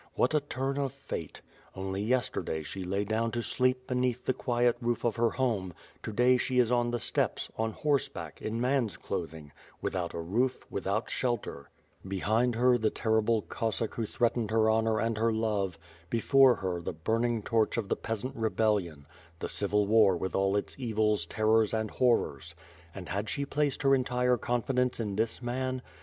What 0.15 0.33
a 0.33 0.39
turn 0.39 0.79
of 0.79 0.93
Fate! 0.93 1.41
Only 1.75 2.01
yesterday, 2.01 2.63
she 2.63 2.83
lay 2.83 3.03
down 3.03 3.29
to 3.33 3.43
sleep 3.43 3.85
beneath 3.85 4.25
the 4.25 4.33
quiet 4.33 4.75
roof 4.81 5.03
of 5.05 5.15
her 5.17 5.29
home; 5.29 5.75
to 6.01 6.11
day 6.11 6.37
she 6.37 6.57
is 6.57 6.71
on 6.71 6.89
the 6.89 6.97
steppes, 6.97 7.51
on 7.55 7.73
horseback, 7.73 8.41
in 8.41 8.59
man's 8.59 8.97
clothing, 8.97 9.51
without 9.79 10.15
a 10.15 10.19
roof, 10.19 10.65
without 10.71 11.11
shelter; 11.11 11.69
behind 12.07 12.55
her 12.55 12.79
the 12.79 12.89
terrible 12.89 13.43
Cossack 13.43 13.93
who 13.93 14.07
threatened 14.07 14.49
her 14.49 14.71
honor 14.71 14.99
and 14.99 15.19
her 15.19 15.31
love; 15.31 15.77
before 16.09 16.55
her 16.55 16.81
the 16.81 16.93
burning 16.93 17.43
torch 17.43 17.77
of 17.77 17.87
the 17.87 17.95
peasant 17.95 18.35
re 18.35 18.49
bellion, 18.49 19.05
the 19.37 19.47
civil 19.47 19.85
war 19.85 20.17
with 20.17 20.33
all 20.33 20.55
its 20.55 20.75
evils, 20.79 21.27
terrors 21.27 21.75
and 21.75 21.91
horrors? 21.91 22.55
And 22.95 23.07
had 23.09 23.29
she 23.29 23.45
placed 23.45 23.83
her 23.83 23.93
entire 23.93 24.37
confidence 24.37 24.99
in 24.99 25.15
this 25.15 25.43
man? 25.43 25.83